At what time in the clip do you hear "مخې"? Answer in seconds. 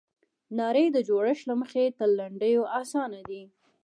1.61-1.83